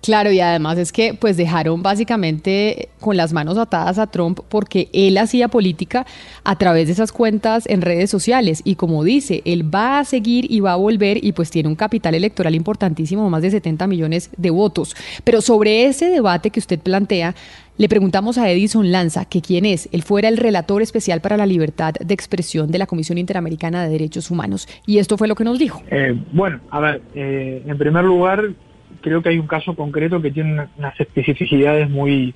Claro, 0.03 0.31
y 0.31 0.41
además 0.41 0.79
es 0.79 0.93
que 0.93 1.15
pues 1.15 1.37
dejaron 1.37 1.83
básicamente 1.83 2.89
con 3.01 3.17
las 3.17 3.33
manos 3.33 3.59
atadas 3.59 3.99
a 3.99 4.07
Trump 4.07 4.41
porque 4.49 4.89
él 4.93 5.19
hacía 5.19 5.49
política 5.49 6.07
a 6.45 6.57
través 6.57 6.87
de 6.87 6.93
esas 6.93 7.11
cuentas 7.11 7.67
en 7.67 7.83
redes 7.83 8.09
sociales 8.09 8.63
y 8.65 8.77
como 8.77 9.03
dice, 9.03 9.43
él 9.45 9.75
va 9.75 9.99
a 9.99 10.05
seguir 10.05 10.51
y 10.51 10.61
va 10.61 10.75
a 10.75 10.77
volver 10.77 11.23
y 11.23 11.33
pues 11.33 11.51
tiene 11.51 11.69
un 11.69 11.75
capital 11.75 12.15
electoral 12.15 12.55
importantísimo, 12.55 13.29
más 13.29 13.43
de 13.43 13.51
70 13.51 13.87
millones 13.89 14.31
de 14.37 14.51
votos. 14.51 14.95
Pero 15.25 15.41
sobre 15.41 15.87
ese 15.87 16.11
debate 16.11 16.51
que 16.51 16.61
usted 16.61 16.79
plantea, 16.79 17.35
le 17.77 17.89
preguntamos 17.89 18.39
a 18.39 18.51
Edison 18.51 18.91
Lanza 18.91 19.25
que 19.25 19.41
quién 19.41 19.65
es. 19.65 19.89
Él 19.93 20.03
fuera 20.03 20.29
el 20.29 20.37
relator 20.37 20.83
especial 20.83 21.21
para 21.21 21.37
la 21.37 21.47
libertad 21.47 21.95
de 21.95 22.13
expresión 22.13 22.71
de 22.71 22.79
la 22.79 22.87
Comisión 22.87 23.19
Interamericana 23.19 23.85
de 23.85 23.91
Derechos 23.91 24.31
Humanos. 24.31 24.69
Y 24.85 24.99
esto 24.99 25.17
fue 25.17 25.29
lo 25.29 25.37
que 25.37 25.45
nos 25.45 25.59
dijo. 25.59 25.83
Eh, 25.91 26.21
bueno, 26.33 26.61
a 26.71 26.81
ver, 26.81 27.03
eh, 27.15 27.63
en 27.65 27.79
primer 27.79 28.05
lugar, 28.05 28.53
creo 29.01 29.23
que 29.23 29.31
hay 29.31 29.39
un 29.39 29.47
caso 29.47 29.75
concreto 29.75 30.21
que 30.21 30.31
tiene 30.31 30.67
unas 30.77 31.01
especificidades 31.01 31.89
muy 31.89 32.35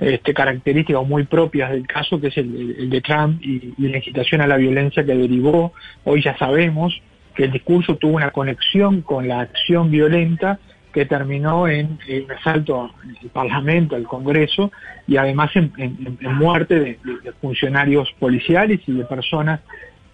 este, 0.00 0.32
características 0.32 1.02
o 1.02 1.04
muy 1.04 1.24
propias 1.24 1.70
del 1.70 1.86
caso, 1.86 2.18
que 2.20 2.28
es 2.28 2.36
el, 2.38 2.88
de 2.88 3.00
Trump 3.02 3.42
y, 3.42 3.74
la 3.76 3.98
incitación 3.98 4.40
a 4.40 4.46
la 4.46 4.56
violencia 4.56 5.04
que 5.04 5.14
derivó. 5.14 5.74
Hoy 6.04 6.22
ya 6.22 6.36
sabemos 6.38 6.98
que 7.34 7.44
el 7.44 7.52
discurso 7.52 7.96
tuvo 7.96 8.16
una 8.16 8.30
conexión 8.30 9.02
con 9.02 9.28
la 9.28 9.40
acción 9.40 9.90
violenta 9.90 10.58
que 10.92 11.04
terminó 11.04 11.68
en, 11.68 11.98
un 12.08 12.32
asalto 12.32 12.84
al 12.84 13.30
Parlamento, 13.30 13.94
al 13.94 14.04
Congreso, 14.04 14.72
y 15.06 15.18
además 15.18 15.50
en, 15.54 16.18
muerte 16.34 16.80
de, 16.80 16.98
funcionarios 17.40 18.10
policiales 18.18 18.80
y 18.86 18.92
de 18.92 19.04
personas 19.04 19.60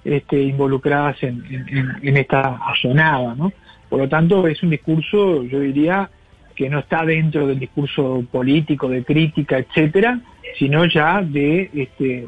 este, 0.05 0.43
involucradas 0.43 1.23
en, 1.23 2.17
esta 2.17 2.57
asonada, 2.57 3.35
¿no? 3.37 3.53
Por 3.89 4.01
lo 4.01 4.09
tanto, 4.09 4.47
es 4.47 4.63
un 4.63 4.71
discurso, 4.71 5.43
yo 5.45 5.61
diría, 5.61 6.11
que 6.55 6.69
no 6.69 6.81
está 6.81 7.05
dentro 7.05 7.47
del 7.47 7.59
discurso 7.59 8.25
político, 8.33 8.89
de 8.89 9.05
crítica, 9.05 9.59
etcétera, 9.59 10.21
sino 10.59 10.87
ya 10.87 11.21
de 11.21 11.71
este, 11.75 12.27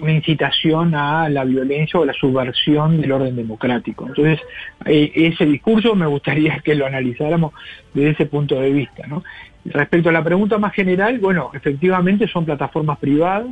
una 0.00 0.12
incitación 0.12 0.94
a 0.94 1.28
la 1.28 1.44
violencia 1.44 1.98
o 1.98 2.04
la 2.04 2.12
subversión 2.12 3.00
del 3.00 3.12
orden 3.12 3.36
democrático. 3.36 4.06
Entonces, 4.06 4.40
eh, 4.84 5.10
ese 5.14 5.46
discurso 5.46 5.94
me 5.94 6.06
gustaría 6.06 6.58
que 6.64 6.74
lo 6.74 6.86
analizáramos 6.86 7.52
desde 7.92 8.10
ese 8.10 8.26
punto 8.26 8.60
de 8.60 8.70
vista. 8.70 9.04
Respecto 9.64 10.08
a 10.08 10.12
la 10.12 10.22
pregunta 10.22 10.58
más 10.58 10.72
general, 10.72 11.18
bueno, 11.18 11.50
efectivamente 11.52 12.28
son 12.28 12.44
plataformas 12.44 12.98
privadas, 12.98 13.48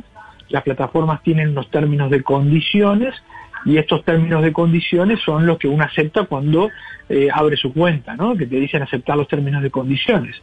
las 0.49 0.63
plataformas 0.63 1.23
tienen 1.23 1.49
unos 1.49 1.69
términos 1.71 2.09
de 2.09 2.21
condiciones 2.21 3.13
y 3.65 3.77
estos 3.77 4.05
términos 4.05 4.43
de 4.43 4.53
condiciones 4.53 5.19
son 5.21 5.45
los 5.45 5.57
que 5.57 5.67
uno 5.67 5.83
acepta 5.83 6.25
cuando 6.25 6.69
eh, 7.09 7.27
abre 7.33 7.57
su 7.57 7.73
cuenta, 7.73 8.15
¿no? 8.15 8.35
que 8.35 8.45
te 8.45 8.59
dicen 8.59 8.83
aceptar 8.83 9.17
los 9.17 9.27
términos 9.27 9.63
de 9.63 9.71
condiciones. 9.71 10.35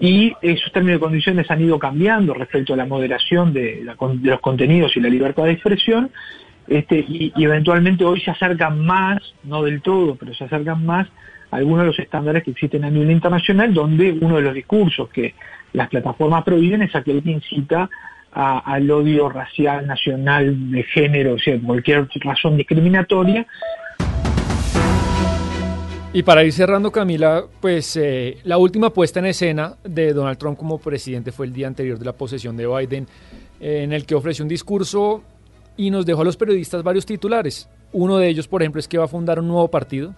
Y 0.00 0.32
esos 0.40 0.72
términos 0.72 0.98
de 0.98 1.04
condiciones 1.04 1.50
han 1.50 1.60
ido 1.60 1.78
cambiando 1.78 2.32
respecto 2.32 2.72
a 2.72 2.76
la 2.76 2.86
moderación 2.86 3.52
de, 3.52 3.84
los 4.22 4.40
contenidos 4.40 4.96
y 4.96 5.00
la 5.00 5.10
libertad 5.10 5.44
de 5.44 5.52
expresión, 5.52 6.10
este, 6.66 7.04
y, 7.06 7.32
eventualmente 7.36 8.04
hoy 8.04 8.20
se 8.20 8.30
acercan 8.30 8.84
más, 8.84 9.20
no 9.44 9.62
del 9.62 9.82
todo, 9.82 10.14
pero 10.14 10.32
se 10.32 10.44
acercan 10.44 10.84
más 10.86 11.06
a 11.50 11.56
algunos 11.56 11.80
de 11.80 11.86
los 11.88 11.98
estándares 11.98 12.42
que 12.42 12.52
existen 12.52 12.84
a 12.84 12.90
nivel 12.90 13.10
internacional, 13.10 13.74
donde 13.74 14.12
uno 14.12 14.36
de 14.36 14.42
los 14.42 14.54
discursos 14.54 15.10
que 15.10 15.34
las 15.74 15.88
plataformas 15.88 16.44
prohíben 16.44 16.80
es 16.80 16.94
aquel 16.94 17.22
que 17.22 17.32
incita 17.32 17.90
al 18.32 18.90
odio 18.90 19.28
racial, 19.28 19.86
nacional, 19.86 20.70
de 20.70 20.82
género, 20.84 21.34
o 21.34 21.38
sea, 21.38 21.58
cualquier 21.60 22.08
razón 22.24 22.56
discriminatoria. 22.56 23.46
Y 26.14 26.22
para 26.24 26.44
ir 26.44 26.52
cerrando, 26.52 26.92
Camila, 26.92 27.44
pues 27.60 27.96
eh, 27.96 28.36
la 28.44 28.58
última 28.58 28.90
puesta 28.90 29.20
en 29.20 29.26
escena 29.26 29.76
de 29.82 30.12
Donald 30.12 30.36
Trump 30.36 30.58
como 30.58 30.78
presidente 30.78 31.32
fue 31.32 31.46
el 31.46 31.54
día 31.54 31.66
anterior 31.66 31.98
de 31.98 32.04
la 32.04 32.12
posesión 32.12 32.54
de 32.54 32.66
Biden, 32.66 33.06
eh, 33.60 33.82
en 33.82 33.94
el 33.94 34.04
que 34.04 34.14
ofreció 34.14 34.44
un 34.44 34.48
discurso 34.50 35.22
y 35.76 35.90
nos 35.90 36.04
dejó 36.04 36.20
a 36.20 36.24
los 36.24 36.36
periodistas 36.36 36.82
varios 36.82 37.06
titulares. 37.06 37.66
Uno 37.92 38.18
de 38.18 38.28
ellos, 38.28 38.46
por 38.46 38.62
ejemplo, 38.62 38.78
es 38.78 38.88
que 38.88 38.98
va 38.98 39.06
a 39.06 39.08
fundar 39.08 39.38
un 39.40 39.48
nuevo 39.48 39.68
partido. 39.68 40.14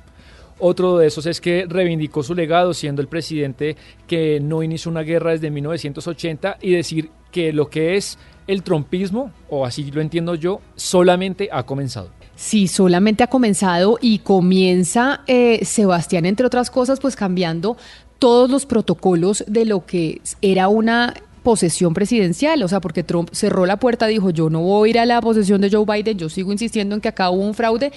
Otro 0.67 0.97
de 0.97 1.09
esos 1.09 1.27
es 1.27 1.43
que 1.43 1.67
reivindicó 1.69 2.23
su 2.23 2.35
legado 2.35 2.73
siendo 2.73 3.03
el 3.03 3.09
presidente 3.09 3.77
que 4.07 4.41
no 4.41 4.63
inició 4.63 4.91
una 4.91 5.03
guerra 5.03 5.33
desde 5.33 5.51
1980 5.51 6.57
y 6.63 6.71
decir 6.71 7.11
que 7.31 7.53
lo 7.53 7.69
que 7.69 7.97
es 7.99 8.19
el 8.47 8.63
trompismo, 8.63 9.31
o 9.51 9.67
así 9.67 9.91
lo 9.91 10.01
entiendo 10.01 10.37
yo, 10.37 10.63
solamente 10.75 11.51
ha 11.53 11.65
comenzado. 11.65 12.09
Sí, 12.35 12.67
solamente 12.67 13.23
ha 13.23 13.27
comenzado 13.27 13.99
y 14.01 14.21
comienza 14.21 15.21
eh, 15.27 15.63
Sebastián, 15.67 16.25
entre 16.25 16.47
otras 16.47 16.71
cosas, 16.71 16.99
pues 16.99 17.15
cambiando 17.15 17.77
todos 18.19 18.49
los 18.49 18.65
protocolos 18.65 19.45
de 19.47 19.67
lo 19.67 19.85
que 19.85 20.23
era 20.41 20.69
una 20.69 21.13
posesión 21.45 21.95
presidencial, 21.95 22.61
o 22.63 22.69
sea, 22.69 22.81
porque 22.81 23.05
Trump 23.05 23.29
cerró 23.33 23.67
la 23.67 23.77
puerta, 23.77 24.09
dijo, 24.09 24.31
yo 24.31 24.51
no 24.51 24.63
voy 24.63 24.89
a 24.89 24.91
ir 24.91 24.99
a 24.99 25.07
la 25.07 25.21
posesión 25.21 25.61
de 25.61 25.71
Joe 25.71 25.85
Biden, 25.85 26.19
yo 26.19 26.29
sigo 26.29 26.51
insistiendo 26.51 26.97
en 26.97 27.01
que 27.01 27.09
acá 27.09 27.31
hubo 27.31 27.43
un 27.43 27.55
fraude 27.55 27.93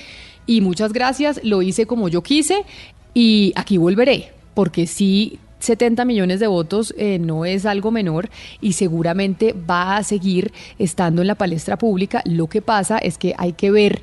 y 0.45 0.61
muchas 0.61 0.93
gracias, 0.93 1.39
lo 1.43 1.63
hice 1.63 1.87
como 1.87 2.09
yo 2.09 2.21
quise 2.21 2.65
y 3.13 3.53
aquí 3.55 3.77
volveré, 3.77 4.33
porque 4.53 4.85
sí 4.85 5.39
70 5.59 6.05
millones 6.05 6.39
de 6.39 6.47
votos 6.47 6.93
eh, 6.97 7.19
no 7.19 7.45
es 7.45 7.65
algo 7.65 7.89
menor 7.89 8.29
y 8.61 8.73
seguramente 8.73 9.53
va 9.53 9.97
a 9.97 10.03
seguir 10.03 10.51
estando 10.77 11.21
en 11.21 11.27
la 11.27 11.35
palestra 11.35 11.77
pública. 11.77 12.21
Lo 12.25 12.47
que 12.47 12.61
pasa 12.61 12.99
es 12.99 13.17
que 13.17 13.33
hay 13.37 13.53
que 13.53 13.71
ver 13.71 14.01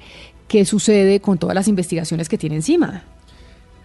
qué 0.48 0.64
sucede 0.64 1.20
con 1.20 1.38
todas 1.38 1.54
las 1.54 1.68
investigaciones 1.68 2.28
que 2.28 2.38
tiene 2.38 2.56
encima. 2.56 3.04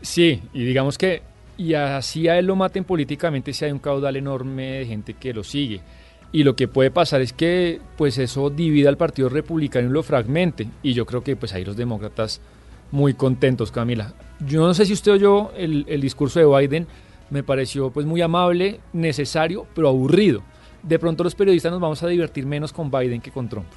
Sí, 0.01 0.41
y 0.53 0.63
digamos 0.63 0.97
que 0.97 1.21
y 1.59 1.73
así 1.73 2.29
a 2.29 2.39
él 2.39 2.45
lo 2.45 2.55
maten 2.55 2.85
políticamente 2.85 3.51
si 3.51 3.65
hay 3.65 3.73
un 3.73 3.79
caudal 3.79 4.15
enorme 4.15 4.79
de 4.79 4.85
gente 4.85 5.13
que 5.15 5.33
lo 5.33 5.43
sigue. 5.43 5.81
Y 6.31 6.43
lo 6.43 6.55
que 6.55 6.69
puede 6.69 6.89
pasar 6.89 7.19
es 7.19 7.33
que 7.33 7.81
pues 7.97 8.17
eso 8.17 8.49
divida 8.49 8.87
al 8.87 8.95
Partido 8.95 9.27
Republicano 9.27 9.89
y 9.89 9.91
lo 9.91 10.01
fragmente. 10.01 10.69
Y 10.83 10.93
yo 10.93 11.05
creo 11.05 11.21
que 11.21 11.35
pues 11.35 11.53
ahí 11.53 11.65
los 11.65 11.75
demócratas 11.75 12.39
muy 12.91 13.13
contentos, 13.13 13.71
Camila. 13.73 14.13
Yo 14.47 14.65
no 14.65 14.73
sé 14.73 14.85
si 14.85 14.93
usted 14.93 15.11
oyó 15.11 15.51
el, 15.53 15.85
el 15.89 15.99
discurso 15.99 16.39
de 16.39 16.45
Biden, 16.45 16.87
me 17.29 17.43
pareció 17.43 17.91
pues 17.91 18.05
muy 18.05 18.21
amable, 18.21 18.79
necesario, 18.93 19.67
pero 19.75 19.89
aburrido. 19.89 20.41
De 20.81 20.97
pronto 20.97 21.25
los 21.25 21.35
periodistas 21.35 21.73
nos 21.73 21.81
vamos 21.81 22.01
a 22.03 22.07
divertir 22.07 22.45
menos 22.45 22.71
con 22.71 22.89
Biden 22.89 23.19
que 23.19 23.31
con 23.31 23.49
Trump. 23.49 23.67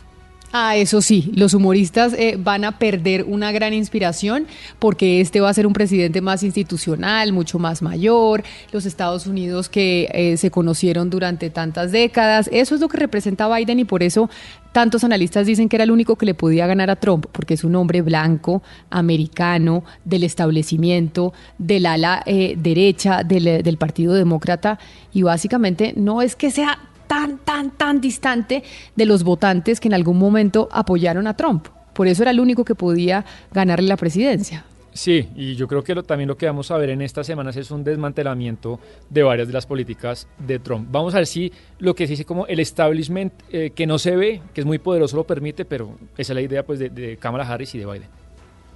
Ah, 0.54 0.76
eso 0.76 1.00
sí, 1.00 1.32
los 1.34 1.54
humoristas 1.54 2.12
eh, 2.12 2.36
van 2.38 2.64
a 2.64 2.78
perder 2.78 3.24
una 3.26 3.52
gran 3.52 3.72
inspiración 3.72 4.46
porque 4.78 5.22
este 5.22 5.40
va 5.40 5.48
a 5.48 5.54
ser 5.54 5.66
un 5.66 5.72
presidente 5.72 6.20
más 6.20 6.42
institucional, 6.42 7.32
mucho 7.32 7.58
más 7.58 7.80
mayor, 7.80 8.44
los 8.70 8.84
Estados 8.84 9.26
Unidos 9.26 9.70
que 9.70 10.10
eh, 10.12 10.36
se 10.36 10.50
conocieron 10.50 11.08
durante 11.08 11.48
tantas 11.48 11.90
décadas, 11.90 12.50
eso 12.52 12.74
es 12.74 12.82
lo 12.82 12.88
que 12.88 12.98
representa 12.98 13.48
Biden 13.48 13.78
y 13.78 13.86
por 13.86 14.02
eso 14.02 14.28
tantos 14.72 15.04
analistas 15.04 15.46
dicen 15.46 15.70
que 15.70 15.76
era 15.76 15.84
el 15.84 15.90
único 15.90 16.16
que 16.16 16.26
le 16.26 16.34
podía 16.34 16.66
ganar 16.66 16.90
a 16.90 16.96
Trump, 16.96 17.26
porque 17.32 17.54
es 17.54 17.64
un 17.64 17.74
hombre 17.74 18.02
blanco, 18.02 18.62
americano, 18.90 19.84
del 20.04 20.22
establecimiento, 20.24 21.32
del 21.56 21.86
ala 21.86 22.22
eh, 22.26 22.56
derecha 22.58 23.22
del, 23.22 23.62
del 23.62 23.76
Partido 23.78 24.14
Demócrata. 24.14 24.78
Y 25.12 25.22
básicamente 25.22 25.92
no 25.96 26.22
es 26.22 26.36
que 26.36 26.50
sea 26.50 26.78
tan, 27.12 27.36
tan, 27.36 27.70
tan 27.72 28.00
distante 28.00 28.62
de 28.96 29.04
los 29.04 29.22
votantes 29.22 29.80
que 29.80 29.88
en 29.88 29.92
algún 29.92 30.18
momento 30.18 30.70
apoyaron 30.72 31.26
a 31.26 31.36
Trump. 31.36 31.66
Por 31.92 32.06
eso 32.06 32.22
era 32.22 32.30
el 32.30 32.40
único 32.40 32.64
que 32.64 32.74
podía 32.74 33.26
ganarle 33.52 33.86
la 33.86 33.98
presidencia. 33.98 34.64
Sí, 34.94 35.28
y 35.36 35.54
yo 35.54 35.68
creo 35.68 35.84
que 35.84 35.94
lo, 35.94 36.04
también 36.04 36.28
lo 36.28 36.38
que 36.38 36.46
vamos 36.46 36.70
a 36.70 36.78
ver 36.78 36.88
en 36.88 37.02
estas 37.02 37.26
semanas 37.26 37.54
es 37.58 37.70
un 37.70 37.84
desmantelamiento 37.84 38.80
de 39.10 39.22
varias 39.22 39.46
de 39.46 39.52
las 39.52 39.66
políticas 39.66 40.26
de 40.38 40.58
Trump. 40.58 40.88
Vamos 40.90 41.12
a 41.12 41.18
ver 41.18 41.26
si 41.26 41.52
lo 41.80 41.94
que 41.94 42.06
se 42.06 42.12
dice 42.12 42.24
como 42.24 42.46
el 42.46 42.60
establishment 42.60 43.34
eh, 43.50 43.72
que 43.74 43.86
no 43.86 43.98
se 43.98 44.16
ve, 44.16 44.40
que 44.54 44.62
es 44.62 44.66
muy 44.66 44.78
poderoso, 44.78 45.14
lo 45.16 45.24
permite, 45.24 45.66
pero 45.66 45.98
esa 46.16 46.32
es 46.32 46.34
la 46.34 46.40
idea 46.40 46.64
pues 46.64 46.78
de, 46.78 46.88
de 46.88 47.18
Kamala 47.18 47.46
Harris 47.46 47.74
y 47.74 47.78
de 47.78 47.84
Biden. 47.84 48.08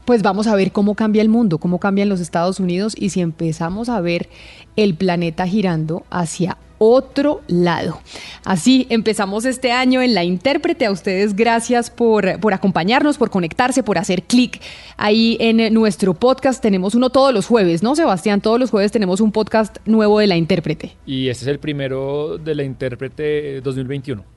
Pues 0.05 0.23
vamos 0.23 0.47
a 0.47 0.55
ver 0.55 0.73
cómo 0.73 0.95
cambia 0.95 1.23
el 1.23 1.31
mundo, 1.31 1.57
cómo 1.57 1.81
cambian 1.81 2.11
los 2.11 2.21
Estados 2.21 2.61
Unidos 2.61 2.95
y 2.99 3.09
si 3.09 3.23
empezamos 3.23 3.88
a 3.88 3.99
ver 4.02 4.28
el 4.76 4.95
planeta 4.95 5.47
girando 5.47 6.05
hacia 6.11 6.59
otro 6.78 7.42
lado. 7.47 8.00
Así 8.45 8.87
empezamos 8.90 9.45
este 9.45 9.73
año 9.73 10.02
en 10.02 10.14
La 10.14 10.25
Intérprete. 10.25 10.87
A 10.87 10.90
ustedes 10.90 11.35
gracias 11.35 11.90
por, 11.90 12.38
por 12.40 12.54
acompañarnos, 12.54 13.18
por 13.18 13.30
conectarse, 13.30 13.83
por 13.83 13.99
hacer 13.99 14.23
clic 14.23 14.61
ahí 14.97 15.37
en 15.40 15.73
nuestro 15.75 16.14
podcast. 16.14 16.62
Tenemos 16.62 16.95
uno 16.95 17.11
todos 17.11 17.33
los 17.33 17.47
jueves, 17.47 17.83
¿no, 17.83 17.97
Sebastián? 17.97 18.40
Todos 18.40 18.61
los 18.61 18.71
jueves 18.71 18.92
tenemos 18.92 19.21
un 19.21 19.33
podcast 19.33 19.78
nuevo 19.87 20.18
de 20.18 20.26
La 20.26 20.37
Intérprete. 20.37 20.97
Y 21.06 21.28
este 21.28 21.45
es 21.45 21.49
el 21.49 21.59
primero 21.59 22.38
de 22.38 22.54
La 22.54 22.62
Intérprete 22.62 23.61
2021. 23.61 24.36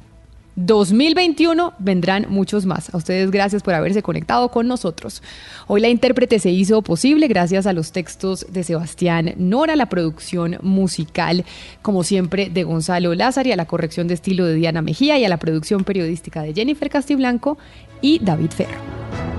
2021 0.65 1.73
vendrán 1.79 2.25
muchos 2.27 2.65
más. 2.65 2.93
A 2.93 2.97
ustedes 2.97 3.31
gracias 3.31 3.63
por 3.63 3.73
haberse 3.73 4.03
conectado 4.03 4.51
con 4.51 4.67
nosotros. 4.67 5.23
Hoy 5.67 5.79
la 5.79 5.87
intérprete 5.87 6.37
se 6.39 6.51
hizo 6.51 6.81
posible 6.81 7.29
gracias 7.29 7.65
a 7.65 7.71
los 7.71 7.93
textos 7.93 8.45
de 8.49 8.65
Sebastián 8.65 9.35
Nora, 9.37 9.77
la 9.77 9.87
producción 9.87 10.57
musical, 10.61 11.45
como 11.81 12.03
siempre, 12.03 12.49
de 12.49 12.63
Gonzalo 12.63 13.15
Lázaro, 13.15 13.53
a 13.53 13.55
la 13.55 13.67
corrección 13.67 14.09
de 14.09 14.15
estilo 14.15 14.45
de 14.45 14.55
Diana 14.55 14.81
Mejía 14.81 15.17
y 15.17 15.23
a 15.23 15.29
la 15.29 15.37
producción 15.37 15.85
periodística 15.85 16.41
de 16.41 16.53
Jennifer 16.53 16.89
Castiblanco 16.89 17.57
y 18.01 18.19
David 18.19 18.51
Ferro. 18.51 19.38